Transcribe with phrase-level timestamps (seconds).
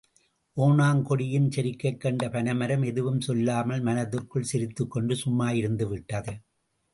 [0.57, 6.33] ஒணாங் கொடியின் செருக்கைக் கண்ட பனைமரம், எதுவும் சொல்லாமல் மனத்திற்குள் சிரித்துக்கொண்டு சும்மாயிருந்துவிட்டது.